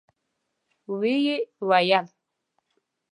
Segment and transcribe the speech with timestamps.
[0.99, 1.35] ويې
[1.67, 2.05] ويل: